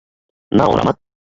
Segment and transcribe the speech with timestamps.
[0.51, 0.93] নাও, রামা।